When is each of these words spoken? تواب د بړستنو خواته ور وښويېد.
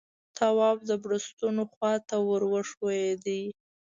تواب 0.37 0.77
د 0.89 0.91
بړستنو 1.03 1.63
خواته 1.73 2.17
ور 2.27 2.43
وښويېد. 2.51 3.25